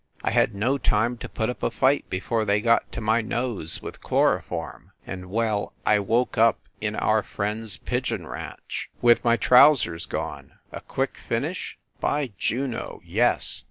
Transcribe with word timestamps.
I 0.23 0.31
had 0.31 0.55
no 0.55 0.79
time 0.79 1.17
to 1.19 1.29
put 1.29 1.51
up 1.51 1.61
a 1.61 1.69
fight 1.69 2.09
before 2.09 2.43
they 2.43 2.59
got 2.59 2.91
to 2.93 3.01
my 3.01 3.21
nose 3.21 3.83
with 3.83 4.01
chloroform 4.01 4.93
and 5.05 5.29
well, 5.29 5.73
I 5.85 5.99
woke 5.99 6.39
up 6.39 6.59
in 6.81 6.95
our 6.95 7.21
friend 7.21 7.65
s 7.65 7.77
pigeon 7.77 8.25
ranch, 8.25 8.89
94 8.95 8.95
FIND 8.95 8.95
THE 8.95 8.97
WOMAN 9.03 9.11
with 9.19 9.23
my 9.25 9.37
trousers 9.37 10.05
gone. 10.07 10.51
A 10.71 10.81
quick 10.81 11.19
finish? 11.29 11.77
By 11.99 12.31
Juno! 12.35 13.01
Yes! 13.05 13.59